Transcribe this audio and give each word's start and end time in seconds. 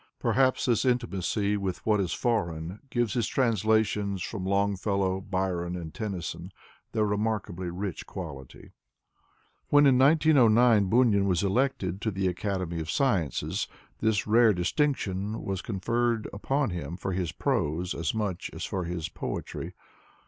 Perhaps 0.17 0.65
this 0.65 0.83
intimacy 0.83 1.55
with 1.55 1.85
what 1.85 1.99
is 1.99 2.11
foreign 2.11 2.79
gives 2.89 3.13
his 3.13 3.27
translations 3.27 4.23
from 4.23 4.47
Longfellow, 4.47 5.21
Byron 5.21 5.75
and 5.75 5.93
Tennyson 5.93 6.51
their 6.91 7.05
remarkably 7.05 7.69
rich 7.69 8.07
quality. 8.07 8.71
When 9.69 9.85
in 9.85 9.99
1909 9.99 10.89
Bunin 10.89 11.27
was 11.27 11.43
elected 11.43 12.01
to 12.01 12.09
the 12.09 12.27
Academy 12.27 12.79
of 12.79 12.89
Sciences, 12.89 13.67
this 13.99 14.25
rare 14.25 14.53
distinction 14.53 15.43
was 15.43 15.61
conferred 15.61 16.27
upon 16.33 16.71
him 16.71 16.97
for 16.97 17.11
his 17.11 17.31
prose 17.31 17.93
as 17.93 18.11
much 18.15 18.49
as 18.53 18.65
for 18.65 18.85
his 18.85 19.07
poetry. 19.07 19.75